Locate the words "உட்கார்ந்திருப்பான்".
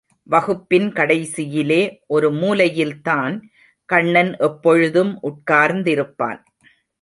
5.23-6.39